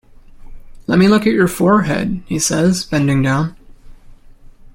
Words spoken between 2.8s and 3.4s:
bending